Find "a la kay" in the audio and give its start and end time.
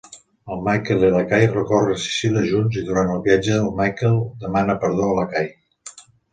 5.13-5.57